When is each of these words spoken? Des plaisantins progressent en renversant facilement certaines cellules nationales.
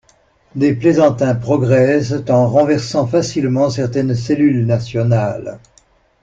Des 0.55 0.73
plaisantins 0.73 1.35
progressent 1.35 2.23
en 2.29 2.47
renversant 2.47 3.05
facilement 3.05 3.69
certaines 3.69 4.15
cellules 4.15 4.65
nationales. 4.65 5.59